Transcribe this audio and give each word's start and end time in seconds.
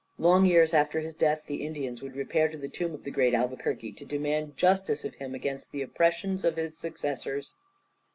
Long 0.17 0.47
years 0.47 0.73
after 0.73 0.99
his 0.99 1.13
death 1.13 1.43
the 1.45 1.63
Indians 1.63 2.01
would 2.01 2.15
repair 2.15 2.47
to 2.49 2.57
the 2.57 2.67
tomb 2.67 2.95
of 2.95 3.03
the 3.03 3.11
great 3.11 3.35
Albuquerque, 3.35 3.91
to 3.93 4.03
demand 4.03 4.57
justice 4.57 5.05
of 5.05 5.13
him 5.13 5.35
against 5.35 5.71
the 5.71 5.83
oppressions 5.83 6.43
of 6.43 6.55
his 6.55 6.75
successors." 6.75 7.55